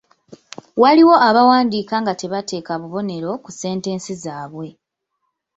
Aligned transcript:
Waliwo 0.81 1.15
abawandiika 1.27 1.95
nga 2.03 2.13
tebateeka 2.21 2.71
bubonero 2.81 3.31
ku 3.43 3.49
sentensi 3.61 4.11
zaabwe. 4.23 4.67